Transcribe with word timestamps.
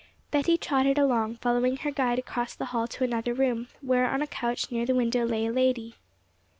Betty 0.31 0.57
trotted 0.57 0.97
along, 0.97 1.35
following 1.35 1.77
her 1.77 1.91
guide 1.91 2.17
across 2.17 2.55
the 2.55 2.65
hall 2.73 2.87
to 2.87 3.03
another 3.03 3.35
room, 3.35 3.67
where 3.81 4.09
on 4.09 4.23
a 4.23 4.25
couch 4.25 4.71
near 4.71 4.83
the 4.83 4.95
window 4.95 5.25
lay 5.27 5.45
a 5.45 5.51
lady. 5.53 5.93